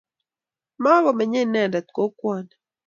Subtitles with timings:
[0.83, 2.53] Makomenyei inendet kokwani